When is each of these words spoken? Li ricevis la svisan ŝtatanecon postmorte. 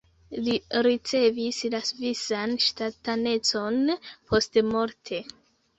Li 0.45 0.53
ricevis 0.87 1.59
la 1.75 1.81
svisan 1.91 2.57
ŝtatanecon 2.69 3.81
postmorte. 4.03 5.27